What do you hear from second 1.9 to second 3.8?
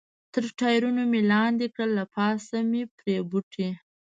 له پاسه مې پرې بوټي.